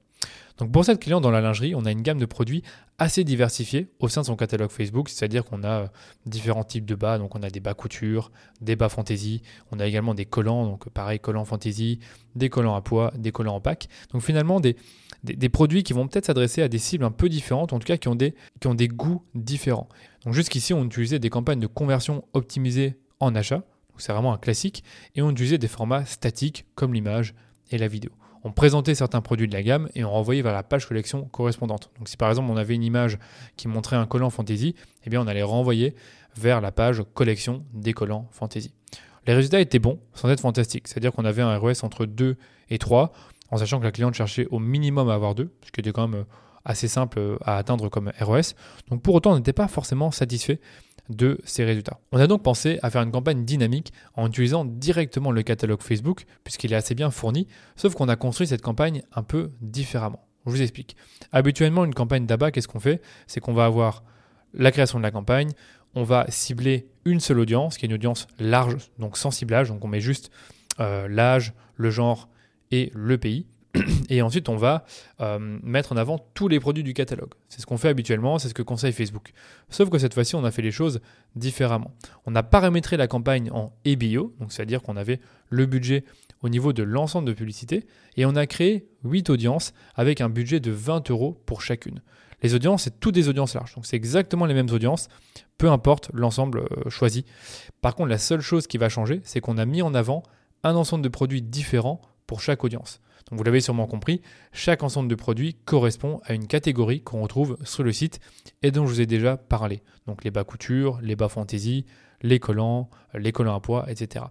Donc 0.59 0.71
pour 0.71 0.85
cette 0.85 1.01
client 1.01 1.21
dans 1.21 1.31
la 1.31 1.41
lingerie, 1.41 1.75
on 1.75 1.85
a 1.85 1.91
une 1.91 2.03
gamme 2.03 2.19
de 2.19 2.27
produits 2.27 2.63
assez 2.99 3.25
diversifiée 3.25 3.89
au 3.99 4.09
sein 4.09 4.21
de 4.21 4.27
son 4.27 4.37
catalogue 4.37 4.71
Facebook, 4.71 5.09
c'est-à-dire 5.09 5.45
qu'on 5.45 5.65
a 5.65 5.71
euh, 5.71 5.87
différents 6.27 6.65
types 6.65 6.85
de 6.85 6.95
bas, 6.95 7.19
donc 7.19 7.35
on 7.35 7.43
a 7.43 7.51
des 7.51 7.61
bas 7.61 7.75
couture, 7.75 8.31
des 8.61 8.77
bas 8.77 8.89
fantaisie, 8.89 9.43
on 9.73 9.81
a 9.81 9.87
également 9.87 10.15
des 10.15 10.25
collants, 10.25 10.67
donc 10.67 10.89
pareil 10.91 11.19
collants 11.19 11.45
fantaisie, 11.45 11.99
des 12.37 12.49
collants 12.49 12.77
à 12.77 12.81
poids, 12.81 13.13
des 13.17 13.33
collants 13.33 13.57
en 13.57 13.61
pack. 13.61 13.89
Donc 14.13 14.23
finalement 14.23 14.61
des, 14.61 14.77
des, 15.25 15.49
produits 15.49 15.83
qui 15.83 15.95
vont 15.95 16.07
peut-être 16.07 16.27
s'adresser 16.27 16.63
à 16.63 16.69
des 16.69 16.79
cibles 16.79 17.05
un 17.05 17.11
peu 17.11 17.29
différentes, 17.29 17.73
en 17.73 17.79
tout 17.79 17.87
cas 17.87 17.97
qui 17.97 18.09
ont 18.09 18.15
des, 18.15 18.35
qui 18.61 18.69
ont 18.69 18.75
des 18.75 18.89
goûts 18.89 19.25
différents. 19.35 19.89
Donc 20.25 20.35
jusqu'ici 20.35 20.75
on 20.75 20.85
utilisait 20.85 21.19
des 21.19 21.31
campagnes 21.31 21.61
de 21.61 21.67
conversion 21.67 22.25
optimisées 22.35 22.95
en 23.21 23.35
achat, 23.35 23.65
c'est 23.99 24.13
vraiment 24.13 24.33
un 24.33 24.39
classique, 24.39 24.85
et 25.15 25.23
on 25.23 25.31
utilisait 25.31 25.59
des 25.59 25.69
formats 25.69 26.05
statiques 26.05 26.67
comme 26.75 26.95
l'image 26.95 27.35
et 27.71 27.79
la 27.79 27.89
vidéo 27.89 28.13
on 28.45 28.53
présentait 28.53 28.95
certains 28.95 29.21
produits 29.21 29.49
de 29.49 29.53
la 29.53 29.63
gamme 29.63 29.89
et 29.95 30.05
on 30.05 30.11
renvoyait 30.11 30.43
vers 30.43 30.53
la 30.53 30.63
page 30.63 30.87
collection 30.87 31.25
correspondante. 31.27 31.91
Donc 31.99 32.09
si 32.09 32.17
par 32.17 32.29
exemple 32.29 32.51
on 32.51 32.57
avait 32.57 32.75
une 32.75 32.83
image 32.83 33.19
qui 33.57 33.69
montrait 33.69 33.97
un 33.97 34.07
collant 34.07 34.31
fantasy, 34.31 34.75
eh 35.05 35.17
on 35.17 35.27
allait 35.27 35.43
renvoyer 35.43 35.95
vers 36.37 36.61
la 36.61 36.73
page 36.73 37.03
collection 37.15 37.65
des 37.73 37.93
collants 37.93 38.29
fantasy. 38.33 38.73
Les 39.27 39.35
résultats 39.35 39.61
étaient 39.61 39.79
bons, 39.79 40.01
sans 40.15 40.29
être 40.31 40.41
fantastiques. 40.41 40.89
C'est-à-dire 40.89 41.13
qu'on 41.13 41.25
avait 41.25 41.43
un 41.43 41.57
ROS 41.57 41.85
entre 41.85 42.07
2 42.07 42.37
et 42.71 42.79
3, 42.79 43.13
en 43.51 43.57
sachant 43.57 43.79
que 43.79 43.85
la 43.85 43.93
cliente 43.93 44.15
cherchait 44.15 44.47
au 44.51 44.59
minimum 44.59 45.09
à 45.09 45.15
avoir 45.15 45.35
2, 45.35 45.53
ce 45.65 45.71
qui 45.71 45.81
était 45.81 45.93
quand 45.93 46.09
même 46.09 46.25
assez 46.65 46.89
simple 46.89 47.39
à 47.45 47.57
atteindre 47.57 47.89
comme 47.89 48.13
ROS. 48.21 48.55
Donc 48.89 49.03
pour 49.03 49.15
autant, 49.15 49.33
on 49.33 49.37
n'était 49.37 49.53
pas 49.53 49.69
forcément 49.69 50.11
satisfait 50.11 50.61
de 51.09 51.39
ces 51.45 51.65
résultats. 51.65 51.99
On 52.13 52.19
a 52.19 52.27
donc 52.27 52.43
pensé 52.43 52.79
à 52.83 52.91
faire 52.91 53.03
une 53.03 53.11
campagne 53.11 53.45
dynamique 53.45 53.93
en 54.15 54.29
utilisant 54.29 54.65
directement 54.65 55.31
le 55.31 55.43
catalogue 55.43 55.83
Facebook, 55.83 56.25
puisqu'il 56.45 56.73
est 56.73 56.77
assez 56.77 56.95
bien 56.95 57.11
fourni, 57.11 57.49
sauf 57.77 57.95
qu'on 57.95 58.09
a 58.09 58.17
construit 58.17 58.47
cette 58.47 58.63
campagne 58.63 59.03
un 59.13 59.23
peu 59.23 59.51
différemment. 59.61 60.25
Je 60.47 60.51
vous 60.51 60.63
explique. 60.63 60.97
Habituellement, 61.31 61.85
une 61.85 61.95
campagne 61.95 62.27
d'abat, 62.27 62.51
qu'est-ce 62.51 62.69
qu'on 62.69 62.81
fait? 62.81 63.01
C'est 63.27 63.41
qu'on 63.41 63.53
va 63.53 63.65
avoir 63.65 64.03
la 64.55 64.71
création 64.73 64.99
de 64.99 65.03
la 65.03 65.11
campagne, 65.11 65.51
on 65.95 66.05
va 66.05 66.27
cibler 66.29 66.89
une 67.05 67.21
seule 67.21 67.39
audience, 67.39 67.77
qui 67.77 67.85
est 67.85 67.89
une 67.89 67.95
audience 67.95 68.27
large, 68.39 68.91
donc 68.99 69.17
sans 69.17 69.31
ciblage, 69.31 69.69
donc 69.69 69.85
on 69.85 69.89
met 69.89 70.01
juste 70.01 70.31
euh, 70.81 71.09
l'âge, 71.09 71.53
le 71.77 71.91
genre 71.91 72.29
et 72.71 72.91
le 72.95 73.19
pays. 73.19 73.47
Et 74.11 74.21
ensuite, 74.23 74.49
on 74.49 74.57
va 74.57 74.85
euh, 75.21 75.39
mettre 75.63 75.93
en 75.93 75.97
avant 75.97 76.19
tous 76.35 76.49
les 76.49 76.61
produits 76.61 76.83
du 76.83 76.95
catalogue. 76.95 77.33
C'est 77.49 77.61
ce 77.61 77.67
qu'on 77.67 77.79
fait 77.79 77.89
habituellement, 77.89 78.39
c'est 78.39 78.49
ce 78.49 78.55
que 78.55 78.63
conseille 78.63 78.93
Facebook. 78.93 79.33
Sauf 79.71 79.89
que 79.89 79.99
cette 79.99 80.15
fois-ci, 80.15 80.35
on 80.35 80.45
a 80.45 80.51
fait 80.51 80.63
les 80.63 80.71
choses 80.71 81.01
différemment. 81.37 81.93
On 82.27 82.35
a 82.35 82.43
paramétré 82.43 82.97
la 82.97 83.07
campagne 83.07 83.51
en 83.51 83.73
EBO, 83.85 84.35
donc 84.41 84.53
c'est-à-dire 84.53 84.83
qu'on 84.83 84.97
avait 84.97 85.21
le 85.49 85.67
budget 85.67 86.05
au 86.43 86.49
niveau 86.49 86.73
de 86.73 86.83
l'ensemble 86.83 87.29
de 87.29 87.33
publicité, 87.33 87.87
et 88.17 88.27
on 88.27 88.35
a 88.37 88.47
créé 88.47 88.89
8 89.05 89.31
audiences 89.31 89.73
avec 89.95 90.21
un 90.21 90.29
budget 90.29 90.61
de 90.61 90.71
20 90.71 91.11
euros 91.11 91.41
pour 91.47 91.63
chacune. 91.63 92.03
Les 92.43 92.55
audiences, 92.55 92.83
c'est 92.83 92.99
toutes 92.99 93.15
des 93.15 93.29
audiences 93.29 93.55
larges, 93.55 93.77
donc 93.77 93.87
c'est 93.87 93.97
exactement 93.97 94.47
les 94.47 94.55
mêmes 94.55 94.71
audiences, 94.71 95.09
peu 95.57 95.71
importe 95.71 96.11
l'ensemble 96.13 96.59
euh, 96.59 96.91
choisi. 96.91 97.25
Par 97.81 97.95
contre, 97.95 98.09
la 98.09 98.19
seule 98.19 98.41
chose 98.41 98.67
qui 98.67 98.79
va 98.79 98.89
changer, 98.89 99.21
c'est 99.23 99.41
qu'on 99.41 99.59
a 99.59 99.65
mis 99.65 99.81
en 99.81 99.95
avant 99.95 100.25
un 100.65 100.75
ensemble 100.75 101.05
de 101.05 101.09
produits 101.09 101.43
différents 101.43 102.03
pour 102.27 102.41
chaque 102.41 102.65
audience 102.65 103.01
vous 103.37 103.45
l'avez 103.45 103.61
sûrement 103.61 103.87
compris, 103.87 104.21
chaque 104.53 104.83
ensemble 104.83 105.09
de 105.09 105.15
produits 105.15 105.57
correspond 105.65 106.21
à 106.25 106.35
une 106.35 106.47
catégorie 106.47 107.01
qu'on 107.01 107.23
retrouve 107.23 107.57
sur 107.65 107.83
le 107.83 107.93
site 107.93 108.21
et 108.63 108.71
dont 108.71 108.87
je 108.87 108.93
vous 108.93 109.01
ai 109.01 109.07
déjà 109.07 109.37
parlé. 109.37 109.83
Donc 110.07 110.23
les 110.25 110.31
bas 110.31 110.45
couture, 110.45 111.01
les 111.03 111.17
bas 111.17 111.29
fantaisie, 111.29 111.87
les 112.23 112.39
collants, 112.39 112.91
les 113.15 113.33
collants 113.33 113.57
à 113.57 113.61
poids, 113.61 113.91
etc. 113.91 114.27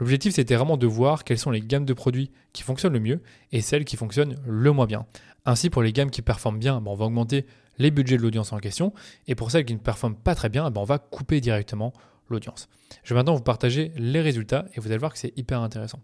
L'objectif 0.00 0.34
c'était 0.34 0.56
vraiment 0.56 0.76
de 0.76 0.86
voir 0.86 1.22
quelles 1.22 1.38
sont 1.38 1.52
les 1.52 1.60
gammes 1.60 1.84
de 1.84 1.94
produits 1.94 2.32
qui 2.52 2.62
fonctionnent 2.62 2.92
le 2.92 3.00
mieux 3.00 3.22
et 3.52 3.60
celles 3.60 3.84
qui 3.84 3.96
fonctionnent 3.96 4.36
le 4.44 4.72
moins 4.72 4.86
bien. 4.86 5.06
Ainsi 5.46 5.70
pour 5.70 5.82
les 5.82 5.92
gammes 5.92 6.10
qui 6.10 6.22
performent 6.22 6.58
bien, 6.58 6.80
ben, 6.80 6.90
on 6.90 6.96
va 6.96 7.06
augmenter 7.06 7.46
les 7.78 7.90
budgets 7.90 8.16
de 8.16 8.22
l'audience 8.22 8.52
en 8.52 8.58
question 8.58 8.92
et 9.28 9.34
pour 9.34 9.50
celles 9.50 9.64
qui 9.64 9.74
ne 9.74 9.78
performent 9.78 10.16
pas 10.16 10.34
très 10.34 10.48
bien, 10.48 10.70
ben, 10.70 10.80
on 10.80 10.84
va 10.84 10.98
couper 10.98 11.40
directement 11.40 11.92
l'audience. 12.28 12.68
Je 13.04 13.14
vais 13.14 13.18
maintenant 13.18 13.34
vous 13.34 13.42
partager 13.42 13.92
les 13.96 14.20
résultats 14.20 14.66
et 14.74 14.80
vous 14.80 14.88
allez 14.88 14.98
voir 14.98 15.12
que 15.12 15.18
c'est 15.18 15.36
hyper 15.36 15.60
intéressant. 15.60 16.00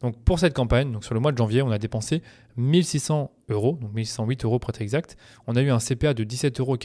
Donc 0.00 0.16
pour 0.24 0.38
cette 0.38 0.54
campagne, 0.54 0.96
sur 1.02 1.14
le 1.14 1.20
mois 1.20 1.32
de 1.32 1.38
janvier, 1.38 1.62
on 1.62 1.70
a 1.70 1.78
dépensé 1.78 2.22
1600 2.56 3.30
euros, 3.50 3.78
donc 3.80 3.92
1608 3.92 4.44
euros 4.44 4.58
pour 4.58 4.70
être 4.70 4.80
exact. 4.80 5.16
On 5.46 5.56
a 5.56 5.62
eu 5.62 5.70
un 5.70 5.78
CPA 5.78 6.14
de 6.14 6.24
17,48 6.24 6.60
euros, 6.60 6.78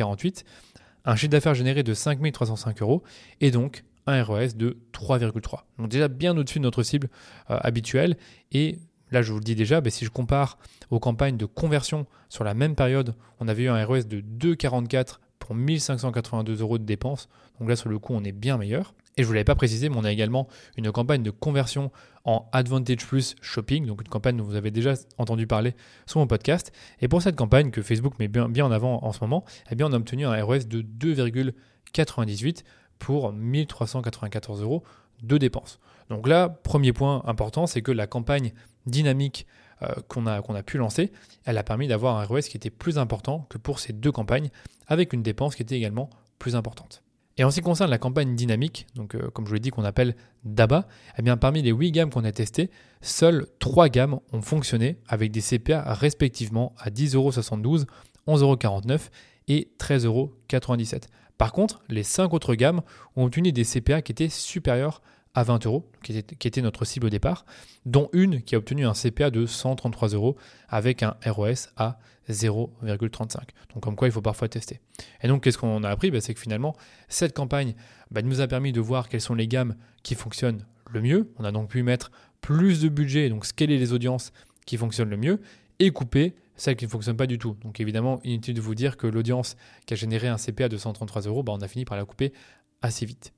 un 1.06 1.16
chiffre 1.16 1.30
d'affaires 1.30 1.54
généré 1.54 1.84
de 1.84 1.94
5305 1.94 2.82
euros 2.82 3.04
et 3.42 3.52
donc 3.52 3.84
un 4.08 4.24
ROS 4.24 4.56
de 4.56 4.78
3,3. 4.94 5.62
Donc 5.78 5.90
déjà 5.90 6.08
bien 6.08 6.38
au-dessus 6.38 6.60
de 6.60 6.64
notre 6.64 6.84
cible 6.84 7.10
euh, 7.50 7.58
habituelle. 7.62 8.18
Et 8.52 8.80
là, 9.12 9.22
je 9.22 9.32
vous 9.32 9.40
le 9.40 9.44
dis 9.44 9.56
déjà, 9.56 9.82
ben, 9.82 9.90
si 9.90 10.06
je 10.06 10.10
compare 10.10 10.58
aux 10.90 11.00
campagnes 11.00 11.38
de 11.38 11.46
conversion 11.46 12.06
sur 12.30 12.44
la 12.44 12.54
même 12.54 12.76
période, 12.76 13.16
on 13.40 13.48
avait 13.48 13.64
eu 13.64 13.70
un 13.70 13.84
ROS 13.84 14.04
de 14.04 14.22
2,44 14.22 15.20
pour 15.40 15.56
1582 15.56 16.62
euros 16.62 16.78
de 16.78 16.84
dépenses. 16.84 17.30
Donc 17.60 17.70
là, 17.70 17.76
sur 17.76 17.90
le 17.90 18.00
coup, 18.00 18.14
on 18.14 18.24
est 18.24 18.32
bien 18.32 18.58
meilleur. 18.58 18.94
Et 19.18 19.22
je 19.22 19.24
ne 19.24 19.28
vous 19.28 19.34
l'avais 19.34 19.46
pas 19.46 19.56
précisé, 19.56 19.88
mais 19.88 19.96
on 19.98 20.04
a 20.04 20.12
également 20.12 20.50
une 20.76 20.92
campagne 20.92 21.24
de 21.24 21.32
conversion 21.32 21.90
en 22.26 22.50
Advantage 22.52 23.06
Plus 23.08 23.36
Shopping, 23.42 23.86
donc 23.86 24.02
une 24.02 24.10
campagne 24.10 24.36
dont 24.36 24.44
vous 24.44 24.56
avez 24.56 24.72
déjà 24.72 24.96
entendu 25.18 25.48
parler 25.48 25.74
sur 26.06 26.20
mon 26.20 26.28
podcast. 26.28 26.74
Et 27.00 27.08
pour 27.08 27.22
cette 27.22 27.38
campagne 27.38 27.72
que 27.72 27.82
Facebook 27.82 28.20
met 28.20 28.28
bien, 28.28 28.66
en 28.66 28.72
avant 28.72 29.02
en 29.04 29.14
ce 29.14 29.22
moment, 29.22 29.46
eh 29.72 29.76
bien 29.76 29.88
on 29.88 29.94
a 29.94 29.96
obtenu 29.96 30.26
un 30.26 30.44
ROS 30.44 30.66
de 30.66 30.82
2,98 30.82 32.64
pour 33.00 33.32
1394 33.32 34.62
euros 34.62 34.84
de 35.24 35.38
dépenses. 35.38 35.80
Donc 36.10 36.28
là, 36.28 36.50
premier 36.50 36.92
point 36.92 37.24
important, 37.26 37.68
c'est 37.68 37.82
que 37.82 37.94
la 37.94 38.08
campagne 38.08 38.52
dynamique 38.86 39.48
euh, 39.82 39.94
qu'on 40.10 40.28
a, 40.28 40.42
qu'on 40.42 40.56
a 40.56 40.64
pu 40.64 40.78
lancer, 40.78 41.14
elle 41.46 41.58
a 41.58 41.64
permis 41.64 41.88
d'avoir 41.88 42.18
un 42.18 42.26
ROS 42.26 42.42
qui 42.42 42.58
était 42.58 42.70
plus 42.70 42.98
important 42.98 43.46
que 43.50 43.58
pour 43.58 43.80
ces 43.80 43.94
deux 43.94 44.12
campagnes, 44.12 44.50
avec 44.88 45.14
une 45.14 45.24
dépense 45.24 45.56
qui 45.56 45.62
était 45.62 45.78
également 45.78 46.10
plus 46.38 46.58
importante. 46.58 47.05
Et 47.38 47.44
en 47.44 47.52
ce 47.52 47.58
qui 47.58 47.62
concerne 47.62 47.90
la 47.90 47.98
campagne 47.98 48.36
dynamique, 48.36 48.88
euh, 48.98 49.30
comme 49.32 49.46
je 49.46 49.50
vous 49.50 49.56
l'ai 49.56 49.60
dit 49.60 49.70
qu'on 49.70 49.84
appelle 49.84 50.16
DABA, 50.46 50.88
eh 51.18 51.36
parmi 51.36 51.62
les 51.62 51.72
8 51.72 51.92
gammes 51.92 52.10
qu'on 52.10 52.24
a 52.24 52.32
testées, 52.32 52.70
seules 53.02 53.46
3 53.60 53.90
gammes 53.90 54.20
ont 54.32 54.42
fonctionné 54.42 54.98
avec 55.08 55.32
des 55.32 55.42
CPA 55.42 55.94
respectivement 55.94 56.74
à 56.78 56.90
10,72€, 56.90 57.86
11,49€ 58.28 59.10
et 59.50 59.70
13,97€. 59.80 61.04
Par 61.38 61.52
contre, 61.52 61.84
les 61.90 62.04
5 62.04 62.34
autres 62.34 62.56
gammes 62.56 62.82
ont 63.18 63.26
obtenu 63.26 63.52
des 63.52 63.66
CPA 63.66 64.02
qui 64.02 64.14
étaient 64.14 64.30
supérieurs 64.30 65.02
20 65.44 65.66
euros, 65.66 65.90
qui 66.02 66.18
était, 66.18 66.62
notre 66.62 66.86
cible 66.86 67.08
au 67.08 67.10
départ, 67.10 67.46
dont 67.86 68.10
une 68.14 68.42
qui 68.42 68.56
a 68.56 68.58
obtenu 68.58 68.86
un 68.86 68.94
CPA 68.94 69.30
de 69.30 69.46
133 69.46 70.10
euros 70.10 70.36
avec 70.70 71.04
un 71.04 71.18
ROS 71.26 71.70
à 71.78 72.00
0,35. 72.30 73.38
Donc 73.74 73.84
comme 73.84 73.96
quoi 73.96 74.08
il 74.08 74.12
faut 74.12 74.22
parfois 74.22 74.48
tester. 74.48 74.80
Et 75.22 75.28
donc 75.28 75.44
qu'est-ce 75.44 75.58
qu'on 75.58 75.84
a 75.84 75.90
appris? 75.90 76.12
Bah, 76.12 76.22
C'est 76.22 76.34
que 76.34 76.40
finalement, 76.40 76.76
cette 77.10 77.36
campagne 77.36 77.76
bah, 78.12 78.22
nous 78.22 78.42
a 78.42 78.48
permis 78.48 78.72
de 78.72 78.82
voir 78.82 79.10
quelles 79.10 79.22
sont 79.22 79.36
les 79.36 79.48
gammes 79.48 79.76
qui 80.04 80.16
fonctionnent 80.16 80.66
le 80.92 81.02
mieux. 81.02 81.32
On 81.38 81.44
a 81.44 81.52
donc 81.52 81.70
pu 81.70 81.84
mettre 81.84 82.12
plus 82.42 82.82
de 82.82 82.90
budget, 82.90 83.30
donc 83.30 83.46
scaler 83.46 83.78
les 83.78 83.94
audiences 83.94 84.32
qui 84.66 84.78
fonctionnent 84.78 85.10
le 85.10 85.18
mieux, 85.18 85.42
et 85.80 85.92
couper 85.92 86.36
celles 86.56 86.76
qui 86.76 86.86
ne 86.86 86.90
fonctionnent 86.90 87.18
pas 87.18 87.28
du 87.28 87.38
tout. 87.38 87.58
Donc 87.64 87.80
évidemment, 87.80 88.20
inutile 88.24 88.54
de 88.54 88.62
vous 88.62 88.76
dire 88.76 88.98
que 88.98 89.08
l'audience 89.08 89.58
qui 89.86 89.94
a 89.94 89.98
généré 89.98 90.28
un 90.28 90.38
CPA 90.38 90.70
de 90.70 90.78
133 90.78 91.24
euros, 91.24 91.44
bah, 91.44 91.54
on 91.54 91.62
a 91.62 91.68
fini 91.68 91.86
par 91.86 91.98
la 91.98 92.06
couper 92.06 92.34
assez 92.82 93.06
vite. 93.06 93.35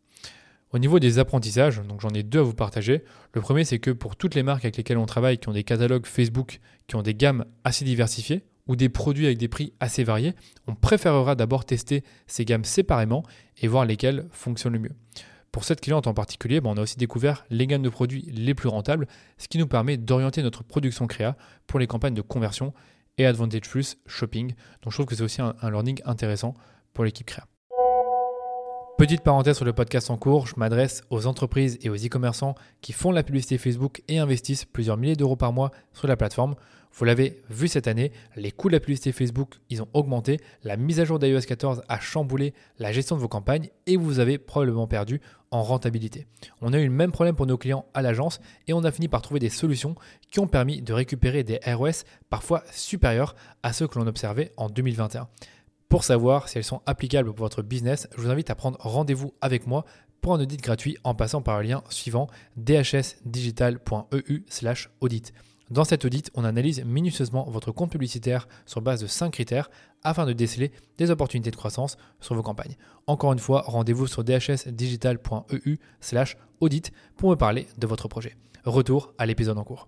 Au 0.72 0.80
niveau 0.80 1.00
des 1.00 1.18
apprentissages, 1.18 1.82
donc 1.82 2.02
j'en 2.02 2.10
ai 2.10 2.24
deux 2.24 2.40
à 2.40 2.44
vous 2.44 2.54
partager. 2.54 3.04
Le 3.34 3.42
premier, 3.42 3.64
c'est 3.64 3.80
que 3.80 3.92
pour 3.92 4.18
toutes 4.18 4.36
les 4.36 4.44
marques 4.44 4.66
avec 4.66 4.76
lesquelles 4.76 4.98
on 4.98 5.06
travaille, 5.06 5.38
qui 5.38 5.48
ont 5.48 5.54
des 5.54 5.64
catalogues 5.64 6.06
Facebook, 6.06 6.60
qui 6.88 6.96
ont 6.96 7.02
des 7.02 7.16
gammes 7.16 7.46
assez 7.64 7.86
diversifiées, 7.86 8.44
ou 8.68 8.76
des 8.76 8.90
produits 8.90 9.26
avec 9.26 9.38
des 9.38 9.48
prix 9.48 9.74
assez 9.80 10.04
variés, 10.04 10.34
on 10.68 10.76
préférera 10.76 11.36
d'abord 11.36 11.66
tester 11.66 12.04
ces 12.28 12.46
gammes 12.46 12.66
séparément 12.66 13.24
et 13.62 13.68
voir 13.68 13.86
lesquelles 13.86 14.28
fonctionnent 14.32 14.74
le 14.74 14.80
mieux. 14.80 14.96
Pour 15.52 15.64
cette 15.64 15.82
cliente 15.82 16.06
en 16.06 16.14
particulier, 16.14 16.62
ben, 16.62 16.72
on 16.72 16.78
a 16.78 16.82
aussi 16.82 16.98
découvert 16.98 17.46
les 17.50 17.66
gammes 17.66 17.82
de 17.82 17.90
produits 17.90 18.30
les 18.32 18.54
plus 18.54 18.68
rentables, 18.70 19.08
ce 19.38 19.48
qui 19.48 19.58
nous 19.58 19.68
permet 19.68 19.98
d'orienter 19.98 20.44
notre 20.44 20.64
production 20.64 21.08
créa 21.08 21.38
pour 21.66 21.80
les 21.80 21.88
campagnes 21.88 22.14
de 22.14 22.22
conversion 22.22 22.74
et 23.18 23.26
Advantage 23.26 23.62
Plus 23.62 23.98
Shopping. 24.06 24.54
Donc 24.82 24.92
je 24.92 24.98
trouve 24.98 25.06
que 25.06 25.16
c'est 25.16 25.24
aussi 25.24 25.42
un, 25.42 25.56
un 25.62 25.72
learning 25.72 26.02
intéressant 26.06 26.54
pour 26.94 27.06
l'équipe 27.06 27.26
créa. 27.26 27.48
Petite 28.98 29.22
parenthèse 29.22 29.58
sur 29.58 29.66
le 29.66 29.74
podcast 29.74 30.10
en 30.10 30.18
cours, 30.18 30.48
je 30.48 30.56
m'adresse 30.58 31.04
aux 31.12 31.28
entreprises 31.28 31.78
et 31.84 31.90
aux 31.92 31.96
e-commerçants 31.96 32.56
qui 32.82 32.94
font 32.94 33.12
la 33.12 33.22
publicité 33.22 33.60
Facebook 33.60 34.02
et 34.08 34.18
investissent 34.18 34.66
plusieurs 34.66 34.98
milliers 34.98 35.16
d'euros 35.16 35.36
par 35.36 35.54
mois 35.54 35.70
sur 35.94 36.08
la 36.08 36.18
plateforme. 36.18 36.56
Vous 36.94 37.06
l'avez 37.06 37.44
vu 37.52 37.68
cette 37.68 37.88
année, 37.88 38.12
les 38.36 38.52
coûts 38.52 38.70
de 38.70 38.74
la 38.74 38.80
publicité 38.80 39.12
Facebook, 39.12 39.60
ils 39.70 39.84
ont 39.84 39.88
augmenté, 39.94 40.40
la 40.64 40.78
mise 40.78 41.00
à 41.00 41.06
jour 41.06 41.20
d'iOS 41.20 41.42
14 41.42 41.84
a 41.88 42.00
chamboulé 42.00 42.56
la 42.80 42.92
gestion 42.92 43.16
de 43.16 43.22
vos 43.22 43.28
campagnes 43.28 43.70
et 43.86 43.98
vous 43.98 44.18
avez 44.18 44.40
probablement 44.40 44.88
perdu 44.88 45.22
en 45.52 45.62
rentabilité. 45.62 46.26
On 46.62 46.74
a 46.74 46.80
eu 46.80 46.86
le 46.86 46.92
même 46.92 47.12
problème 47.12 47.36
pour 47.36 47.46
nos 47.46 47.60
clients 47.60 47.86
à 47.94 48.02
l'agence 48.02 48.40
et 48.68 48.74
on 48.74 48.84
a 48.84 48.92
fini 48.92 49.08
par 49.08 49.22
trouver 49.22 49.40
des 49.40 49.50
solutions 49.50 49.94
qui 50.32 50.40
ont 50.40 50.48
permis 50.48 50.82
de 50.82 50.92
récupérer 50.92 51.44
des 51.44 51.60
ROS 51.68 52.04
parfois 52.32 52.64
supérieurs 52.72 53.36
à 53.62 53.74
ceux 53.74 53.88
que 53.88 54.00
l'on 54.00 54.08
observait 54.08 54.54
en 54.58 54.70
2021. 54.70 55.28
Pour 55.90 56.04
savoir 56.04 56.50
si 56.50 56.58
elles 56.58 56.66
sont 56.66 56.82
applicables 56.86 57.34
pour 57.34 57.46
votre 57.46 57.62
business, 57.62 58.10
je 58.16 58.22
vous 58.22 58.30
invite 58.30 58.50
à 58.50 58.56
prendre 58.56 58.78
rendez-vous 58.82 59.34
avec 59.40 59.68
moi 59.68 59.86
pour 60.20 60.34
un 60.34 60.42
audit 60.42 60.62
gratuit 60.62 60.98
en 61.06 61.16
passant 61.16 61.42
par 61.42 61.62
le 61.62 61.68
lien 61.68 61.82
suivant 61.90 62.28
dhsdigital.eu/audit. 62.58 65.34
Dans 65.70 65.84
cet 65.86 66.06
audit, 66.06 66.30
on 66.34 66.44
analyse 66.44 66.84
minutieusement 66.84 67.50
votre 67.50 67.72
compte 67.72 67.92
publicitaire 67.92 68.50
sur 68.66 68.82
base 68.82 69.00
de 69.02 69.08
5 69.08 69.32
critères 69.32 69.70
afin 70.04 70.26
de 70.26 70.34
déceler 70.34 70.74
des 70.98 71.10
opportunités 71.10 71.52
de 71.52 71.56
croissance 71.56 71.96
sur 72.20 72.36
vos 72.36 72.44
campagnes. 72.44 72.76
Encore 73.06 73.32
une 73.32 73.40
fois, 73.40 73.64
rendez-vous 73.66 74.08
sur 74.08 74.26
dhsdigital.eu/audit 74.26 76.92
pour 77.16 77.30
me 77.30 77.36
parler 77.36 77.68
de 77.78 77.88
votre 77.88 78.10
projet. 78.10 78.36
Retour 78.66 79.14
à 79.18 79.26
l'épisode 79.26 79.58
en 79.58 79.64
cours. 79.64 79.88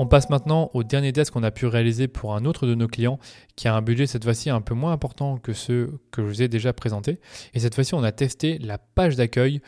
On 0.00 0.06
passe 0.06 0.30
maintenant 0.30 0.70
au 0.74 0.84
dernier 0.84 1.12
test 1.12 1.32
qu'on 1.32 1.42
a 1.42 1.50
pu 1.50 1.66
réaliser 1.66 2.06
pour 2.06 2.36
un 2.36 2.44
autre 2.44 2.68
de 2.68 2.76
nos 2.76 2.86
clients 2.86 3.18
qui 3.56 3.66
a 3.66 3.74
un 3.74 3.82
budget 3.82 4.06
cette 4.06 4.22
fois-ci 4.22 4.48
un 4.48 4.60
peu 4.60 4.74
moins 4.74 4.92
important 4.92 5.38
que 5.38 5.52
ceux 5.52 5.98
que 6.12 6.22
je 6.22 6.26
vous 6.28 6.42
ai 6.42 6.46
déjà 6.46 6.72
présentés. 6.72 7.18
Et 7.52 7.58
cette 7.58 7.74
fois-ci, 7.74 7.94
on 7.94 8.04
a 8.04 8.12
testé 8.12 8.58
la 8.58 8.78
page 8.78 9.16
d'accueil 9.16 9.60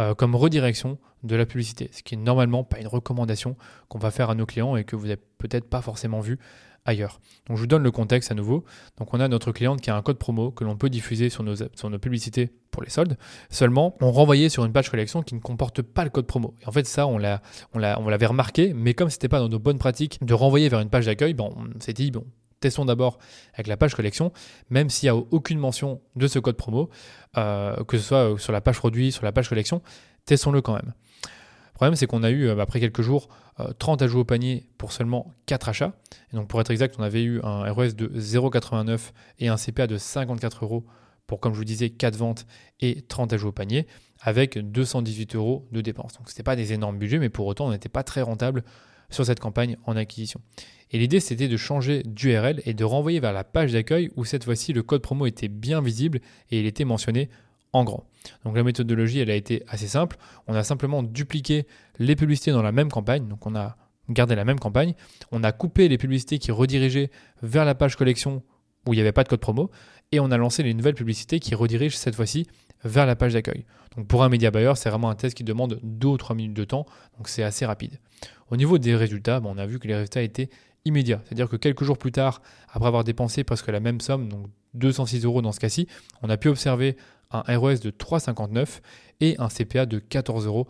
euh, 0.00 0.14
comme 0.14 0.34
redirection 0.34 0.98
de 1.22 1.36
la 1.36 1.46
publicité, 1.46 1.88
ce 1.92 2.02
qui 2.02 2.16
est 2.16 2.18
normalement 2.18 2.64
pas 2.64 2.80
une 2.80 2.88
recommandation 2.88 3.56
qu'on 3.88 3.98
va 3.98 4.10
faire 4.10 4.28
à 4.28 4.34
nos 4.34 4.44
clients 4.44 4.74
et 4.74 4.82
que 4.82 4.96
vous 4.96 5.06
n'avez 5.06 5.20
peut-être 5.38 5.68
pas 5.68 5.82
forcément 5.82 6.20
vu 6.20 6.38
ailleurs. 6.86 7.20
Donc 7.46 7.56
je 7.56 7.62
vous 7.62 7.66
donne 7.66 7.82
le 7.82 7.90
contexte 7.90 8.30
à 8.30 8.34
nouveau. 8.34 8.64
Donc 8.98 9.12
on 9.12 9.20
a 9.20 9.28
notre 9.28 9.52
cliente 9.52 9.80
qui 9.80 9.90
a 9.90 9.96
un 9.96 10.02
code 10.02 10.18
promo 10.18 10.50
que 10.50 10.64
l'on 10.64 10.76
peut 10.76 10.88
diffuser 10.88 11.28
sur 11.28 11.42
nos, 11.42 11.56
sur 11.56 11.90
nos 11.90 11.98
publicités 11.98 12.50
pour 12.70 12.82
les 12.82 12.90
soldes. 12.90 13.18
Seulement, 13.50 13.96
on 14.00 14.10
renvoyait 14.10 14.48
sur 14.48 14.64
une 14.64 14.72
page 14.72 14.90
collection 14.90 15.22
qui 15.22 15.34
ne 15.34 15.40
comporte 15.40 15.82
pas 15.82 16.04
le 16.04 16.10
code 16.10 16.26
promo. 16.26 16.54
Et 16.62 16.68
en 16.68 16.72
fait, 16.72 16.86
ça, 16.86 17.06
on 17.06 17.18
l'a, 17.18 17.42
on 17.74 17.80
on 17.80 18.08
l'avait 18.08 18.26
remarqué, 18.26 18.72
mais 18.74 18.94
comme 18.94 19.10
c'était 19.10 19.28
pas 19.28 19.38
dans 19.38 19.48
nos 19.48 19.58
bonnes 19.58 19.78
pratiques 19.78 20.24
de 20.24 20.34
renvoyer 20.34 20.68
vers 20.68 20.80
une 20.80 20.90
page 20.90 21.06
d'accueil, 21.06 21.34
bon, 21.34 21.54
on 21.56 21.80
s'est 21.80 21.92
dit 21.92 22.10
bon. 22.10 22.24
Testons 22.58 22.86
d'abord 22.86 23.18
avec 23.52 23.66
la 23.66 23.76
page 23.76 23.94
collection, 23.94 24.32
même 24.70 24.88
s'il 24.88 25.06
n'y 25.06 25.10
a 25.10 25.22
aucune 25.30 25.58
mention 25.58 26.00
de 26.16 26.26
ce 26.26 26.38
code 26.38 26.56
promo, 26.56 26.88
euh, 27.36 27.84
que 27.84 27.98
ce 27.98 28.04
soit 28.04 28.38
sur 28.38 28.50
la 28.50 28.62
page 28.62 28.78
produit, 28.78 29.12
sur 29.12 29.24
la 29.24 29.32
page 29.32 29.50
collection, 29.50 29.82
testons-le 30.24 30.62
quand 30.62 30.72
même. 30.72 30.94
Le 31.76 31.78
problème, 31.78 31.94
c'est 31.94 32.06
qu'on 32.06 32.22
a 32.22 32.30
eu, 32.30 32.46
euh, 32.48 32.58
après 32.58 32.80
quelques 32.80 33.02
jours, 33.02 33.28
30 33.78 34.00
euh, 34.00 34.04
ajouts 34.06 34.20
au 34.20 34.24
panier 34.24 34.66
pour 34.78 34.92
seulement 34.92 35.34
4 35.44 35.68
achats. 35.68 35.92
Et 36.32 36.36
donc, 36.36 36.48
pour 36.48 36.58
être 36.58 36.70
exact, 36.70 36.94
on 36.98 37.02
avait 37.02 37.22
eu 37.22 37.38
un 37.42 37.70
ROS 37.70 37.88
de 37.88 38.08
0,89 38.18 39.12
et 39.40 39.48
un 39.48 39.56
CPA 39.56 39.86
de 39.86 39.98
54 39.98 40.64
euros 40.64 40.86
pour, 41.26 41.38
comme 41.38 41.52
je 41.52 41.58
vous 41.58 41.66
disais, 41.66 41.90
4 41.90 42.16
ventes 42.16 42.46
et 42.80 43.02
30 43.02 43.34
ajouts 43.34 43.48
au 43.48 43.52
panier, 43.52 43.86
avec 44.22 44.56
218 44.56 45.36
euros 45.36 45.68
de 45.70 45.82
dépenses. 45.82 46.14
Donc, 46.14 46.30
ce 46.30 46.32
n'était 46.32 46.44
pas 46.44 46.56
des 46.56 46.72
énormes 46.72 46.96
budgets, 46.96 47.18
mais 47.18 47.28
pour 47.28 47.46
autant, 47.46 47.66
on 47.66 47.72
n'était 47.72 47.90
pas 47.90 48.02
très 48.02 48.22
rentable 48.22 48.64
sur 49.10 49.26
cette 49.26 49.40
campagne 49.40 49.76
en 49.84 49.96
acquisition. 49.96 50.40
Et 50.92 50.98
l'idée, 50.98 51.20
c'était 51.20 51.48
de 51.48 51.58
changer 51.58 52.04
d'URL 52.04 52.62
et 52.64 52.72
de 52.72 52.84
renvoyer 52.84 53.20
vers 53.20 53.34
la 53.34 53.44
page 53.44 53.74
d'accueil 53.74 54.10
où 54.16 54.24
cette 54.24 54.44
fois-ci, 54.44 54.72
le 54.72 54.82
code 54.82 55.02
promo 55.02 55.26
était 55.26 55.48
bien 55.48 55.82
visible 55.82 56.20
et 56.50 56.58
il 56.58 56.64
était 56.64 56.86
mentionné 56.86 57.28
en 57.72 57.84
grand. 57.84 58.04
Donc 58.44 58.56
la 58.56 58.62
méthodologie, 58.62 59.20
elle 59.20 59.30
a 59.30 59.34
été 59.34 59.62
assez 59.68 59.88
simple. 59.88 60.16
On 60.46 60.54
a 60.54 60.64
simplement 60.64 61.02
dupliqué 61.02 61.66
les 61.98 62.16
publicités 62.16 62.50
dans 62.50 62.62
la 62.62 62.72
même 62.72 62.90
campagne. 62.90 63.28
Donc 63.28 63.46
on 63.46 63.54
a 63.54 63.76
gardé 64.08 64.34
la 64.34 64.44
même 64.44 64.58
campagne. 64.58 64.94
On 65.32 65.44
a 65.44 65.52
coupé 65.52 65.88
les 65.88 65.98
publicités 65.98 66.38
qui 66.38 66.52
redirigeaient 66.52 67.10
vers 67.42 67.64
la 67.64 67.74
page 67.74 67.96
collection 67.96 68.42
où 68.86 68.94
il 68.94 68.96
n'y 68.96 69.00
avait 69.00 69.12
pas 69.12 69.24
de 69.24 69.28
code 69.28 69.40
promo. 69.40 69.70
Et 70.12 70.20
on 70.20 70.30
a 70.30 70.36
lancé 70.36 70.62
les 70.62 70.74
nouvelles 70.74 70.94
publicités 70.94 71.40
qui 71.40 71.54
redirigent 71.54 71.96
cette 71.96 72.14
fois-ci 72.14 72.46
vers 72.84 73.06
la 73.06 73.16
page 73.16 73.32
d'accueil. 73.32 73.64
Donc 73.96 74.06
pour 74.06 74.22
un 74.22 74.28
média 74.28 74.50
buyer, 74.50 74.72
c'est 74.76 74.90
vraiment 74.90 75.10
un 75.10 75.14
test 75.14 75.36
qui 75.36 75.42
demande 75.44 75.80
2 75.82 76.08
ou 76.08 76.16
3 76.16 76.36
minutes 76.36 76.56
de 76.56 76.64
temps. 76.64 76.86
Donc 77.16 77.28
c'est 77.28 77.42
assez 77.42 77.66
rapide. 77.66 77.98
Au 78.50 78.56
niveau 78.56 78.78
des 78.78 78.94
résultats, 78.94 79.40
on 79.44 79.58
a 79.58 79.66
vu 79.66 79.78
que 79.78 79.88
les 79.88 79.94
résultats 79.94 80.22
étaient 80.22 80.50
immédiats. 80.84 81.20
C'est-à-dire 81.24 81.48
que 81.48 81.56
quelques 81.56 81.82
jours 81.82 81.98
plus 81.98 82.12
tard, 82.12 82.40
après 82.68 82.86
avoir 82.86 83.02
dépensé 83.02 83.42
presque 83.42 83.68
la 83.68 83.80
même 83.80 84.00
somme, 84.00 84.28
donc 84.28 84.46
206 84.74 85.24
euros 85.24 85.42
dans 85.42 85.52
ce 85.52 85.58
cas-ci, 85.58 85.88
on 86.22 86.30
a 86.30 86.36
pu 86.36 86.48
observer 86.48 86.96
un 87.30 87.58
ROS 87.58 87.80
de 87.80 87.90
3,59 87.90 88.80
et 89.20 89.36
un 89.38 89.48
CPA 89.48 89.86
de 89.86 89.98
14,77 89.98 90.46
euros 90.46 90.66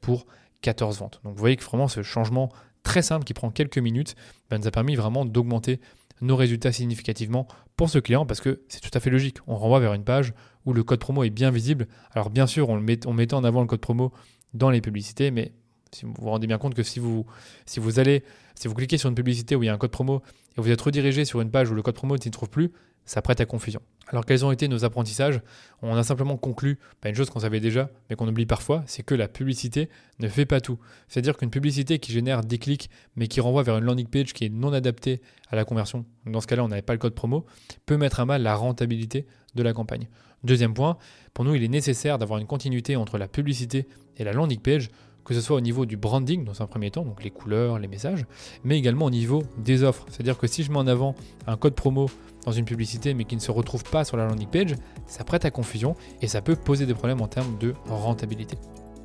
pour 0.00 0.26
14 0.62 0.98
ventes. 0.98 1.20
Donc 1.24 1.34
vous 1.34 1.40
voyez 1.40 1.56
que 1.56 1.64
vraiment 1.64 1.88
ce 1.88 2.02
changement 2.02 2.50
très 2.82 3.02
simple 3.02 3.24
qui 3.24 3.34
prend 3.34 3.50
quelques 3.50 3.78
minutes 3.78 4.14
ben, 4.50 4.58
nous 4.58 4.66
a 4.66 4.70
permis 4.70 4.96
vraiment 4.96 5.24
d'augmenter 5.24 5.80
nos 6.20 6.36
résultats 6.36 6.72
significativement 6.72 7.46
pour 7.76 7.90
ce 7.90 7.98
client 7.98 8.26
parce 8.26 8.40
que 8.40 8.62
c'est 8.68 8.80
tout 8.80 8.90
à 8.92 9.00
fait 9.00 9.10
logique. 9.10 9.38
On 9.46 9.56
renvoie 9.56 9.80
vers 9.80 9.94
une 9.94 10.04
page 10.04 10.32
où 10.64 10.72
le 10.72 10.82
code 10.82 10.98
promo 10.98 11.22
est 11.22 11.30
bien 11.30 11.50
visible. 11.50 11.86
Alors 12.12 12.30
bien 12.30 12.46
sûr, 12.46 12.68
on, 12.68 12.80
met, 12.80 13.06
on 13.06 13.12
mettait 13.12 13.34
en 13.34 13.44
avant 13.44 13.60
le 13.60 13.66
code 13.66 13.80
promo 13.80 14.12
dans 14.54 14.70
les 14.70 14.80
publicités, 14.80 15.30
mais 15.30 15.52
si 15.92 16.04
vous 16.04 16.14
vous 16.18 16.28
rendez 16.28 16.46
bien 16.46 16.58
compte 16.58 16.74
que 16.74 16.82
si 16.82 16.98
vous, 16.98 17.24
si 17.66 17.80
vous 17.80 17.98
allez, 17.98 18.24
si 18.54 18.68
vous 18.68 18.74
cliquez 18.74 18.98
sur 18.98 19.08
une 19.08 19.14
publicité 19.14 19.54
où 19.56 19.62
il 19.62 19.66
y 19.66 19.68
a 19.68 19.74
un 19.74 19.78
code 19.78 19.90
promo 19.90 20.22
et 20.56 20.60
vous 20.60 20.70
êtes 20.70 20.80
redirigé 20.80 21.24
sur 21.24 21.40
une 21.40 21.50
page 21.50 21.70
où 21.70 21.74
le 21.74 21.82
code 21.82 21.94
promo 21.94 22.16
ne 22.16 22.20
s'y 22.20 22.30
trouve 22.30 22.50
plus, 22.50 22.72
ça 23.04 23.22
prête 23.22 23.40
à 23.40 23.46
confusion. 23.46 23.80
Alors 24.10 24.24
quels 24.24 24.44
ont 24.44 24.50
été 24.50 24.68
nos 24.68 24.84
apprentissages? 24.84 25.40
On 25.82 25.94
a 25.94 26.02
simplement 26.02 26.38
conclu 26.38 26.78
pas 27.00 27.10
une 27.10 27.14
chose 27.14 27.28
qu'on 27.28 27.40
savait 27.40 27.60
déjà, 27.60 27.90
mais 28.08 28.16
qu'on 28.16 28.26
oublie 28.26 28.46
parfois, 28.46 28.82
c'est 28.86 29.02
que 29.02 29.14
la 29.14 29.28
publicité 29.28 29.90
ne 30.18 30.28
fait 30.28 30.46
pas 30.46 30.62
tout. 30.62 30.78
C'est-à-dire 31.08 31.36
qu'une 31.36 31.50
publicité 31.50 31.98
qui 31.98 32.12
génère 32.12 32.42
des 32.42 32.58
clics, 32.58 32.88
mais 33.16 33.28
qui 33.28 33.40
renvoie 33.40 33.62
vers 33.62 33.76
une 33.76 33.84
landing 33.84 34.06
page 34.06 34.32
qui 34.32 34.46
est 34.46 34.48
non 34.48 34.72
adaptée 34.72 35.20
à 35.50 35.56
la 35.56 35.64
conversion, 35.64 36.06
dans 36.24 36.40
ce 36.40 36.46
cas-là 36.46 36.64
on 36.64 36.68
n'avait 36.68 36.82
pas 36.82 36.94
le 36.94 36.98
code 36.98 37.14
promo, 37.14 37.44
peut 37.84 37.98
mettre 37.98 38.20
à 38.20 38.24
mal 38.24 38.42
la 38.42 38.56
rentabilité 38.56 39.26
de 39.54 39.62
la 39.62 39.74
campagne. 39.74 40.08
Deuxième 40.42 40.72
point, 40.72 40.96
pour 41.34 41.44
nous 41.44 41.54
il 41.54 41.62
est 41.62 41.68
nécessaire 41.68 42.18
d'avoir 42.18 42.38
une 42.38 42.46
continuité 42.46 42.96
entre 42.96 43.18
la 43.18 43.28
publicité 43.28 43.88
et 44.16 44.24
la 44.24 44.32
landing 44.32 44.60
page 44.60 44.88
que 45.28 45.34
ce 45.34 45.42
soit 45.42 45.56
au 45.56 45.60
niveau 45.60 45.84
du 45.84 45.98
branding 45.98 46.42
dans 46.42 46.62
un 46.62 46.66
premier 46.66 46.90
temps, 46.90 47.04
donc 47.04 47.22
les 47.22 47.30
couleurs, 47.30 47.78
les 47.78 47.86
messages, 47.86 48.24
mais 48.64 48.78
également 48.78 49.04
au 49.04 49.10
niveau 49.10 49.42
des 49.58 49.82
offres. 49.82 50.06
C'est-à-dire 50.08 50.38
que 50.38 50.46
si 50.46 50.62
je 50.62 50.72
mets 50.72 50.78
en 50.78 50.86
avant 50.86 51.14
un 51.46 51.58
code 51.58 51.74
promo 51.74 52.06
dans 52.46 52.52
une 52.52 52.64
publicité 52.64 53.12
mais 53.12 53.24
qui 53.24 53.36
ne 53.36 53.40
se 53.40 53.50
retrouve 53.50 53.84
pas 53.84 54.04
sur 54.04 54.16
la 54.16 54.26
landing 54.26 54.48
page, 54.48 54.74
ça 55.06 55.24
prête 55.24 55.44
à 55.44 55.50
confusion 55.50 55.94
et 56.22 56.28
ça 56.28 56.40
peut 56.40 56.56
poser 56.56 56.86
des 56.86 56.94
problèmes 56.94 57.20
en 57.20 57.28
termes 57.28 57.58
de 57.58 57.74
rentabilité. 57.90 58.56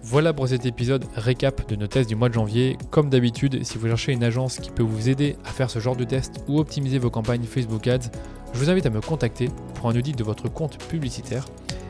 Voilà 0.01 0.31
pour 0.31 0.47
cet 0.47 0.65
épisode 0.65 1.05
récap 1.15 1.67
de 1.67 1.75
nos 1.75 1.87
tests 1.87 2.07
du 2.07 2.15
mois 2.15 2.29
de 2.29 2.33
janvier. 2.33 2.77
Comme 2.89 3.09
d'habitude, 3.09 3.63
si 3.65 3.77
vous 3.77 3.87
cherchez 3.87 4.13
une 4.13 4.23
agence 4.23 4.59
qui 4.59 4.71
peut 4.71 4.83
vous 4.83 5.09
aider 5.09 5.35
à 5.43 5.49
faire 5.49 5.69
ce 5.69 5.79
genre 5.79 5.97
de 5.97 6.05
test 6.05 6.43
ou 6.47 6.59
optimiser 6.59 6.99
vos 6.99 7.09
campagnes 7.09 7.43
Facebook 7.43 7.85
Ads, 7.87 8.11
je 8.53 8.59
vous 8.59 8.69
invite 8.69 8.85
à 8.85 8.89
me 8.89 9.01
contacter 9.01 9.49
pour 9.75 9.89
un 9.89 9.95
audit 9.95 10.17
de 10.17 10.23
votre 10.23 10.47
compte 10.47 10.77
publicitaire. 10.87 11.45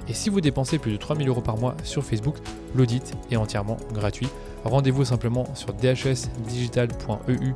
Et 0.08 0.14
si 0.14 0.30
vous 0.30 0.42
dépensez 0.42 0.80
plus 0.80 0.92
de 0.92 0.98
3000 0.98 1.28
euros 1.30 1.42
par 1.42 1.58
mois 1.58 1.76
sur 1.84 2.04
Facebook, 2.04 2.36
l'audit 2.76 3.14
est 3.32 3.36
entièrement 3.36 3.78
gratuit. 3.94 4.28
Rendez-vous 4.66 5.06
simplement 5.06 5.46
sur 5.56 5.74
dhsdigital.eu 5.74 7.54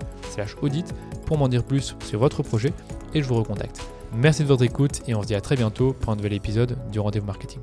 audit 0.62 0.94
pour 1.26 1.38
m'en 1.38 1.48
dire 1.48 1.64
plus 1.64 1.96
sur 2.06 2.20
votre 2.20 2.44
projet 2.44 2.74
et 3.14 3.22
je 3.22 3.28
vous 3.28 3.36
recontacte. 3.36 3.82
Merci 4.14 4.44
de 4.44 4.48
votre 4.48 4.64
écoute 4.64 5.02
et 5.08 5.16
on 5.16 5.22
se 5.22 5.28
dit 5.28 5.36
à 5.36 5.42
très 5.42 5.56
bientôt 5.56 5.94
pour 5.94 6.12
un 6.12 6.16
nouvel 6.16 6.34
épisode 6.34 6.78
du 6.92 7.00
Rendez-vous 7.00 7.26
Marketing. 7.26 7.62